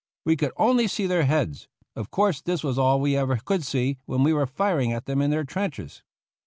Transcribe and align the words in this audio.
We 0.25 0.35
could 0.35 0.51
only 0.57 0.87
see 0.87 1.05
their 1.05 1.25
heads; 1.25 1.67
of 1.95 2.09
course 2.09 2.41
this 2.41 2.63
was 2.63 2.79
all 2.79 2.99
we 2.99 3.15
ever 3.15 3.37
could 3.37 3.63
see 3.63 3.99
when 4.07 4.23
we 4.23 4.33
were 4.33 4.47
firing 4.47 4.91
at 4.91 5.05
them 5.05 5.21
in 5.21 5.29
their 5.29 5.43
trenches. 5.43 6.01